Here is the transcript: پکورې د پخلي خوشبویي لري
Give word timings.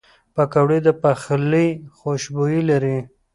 پکورې 0.35 0.79
د 0.85 0.87
پخلي 1.01 1.69
خوشبویي 1.97 2.61
لري 2.69 2.97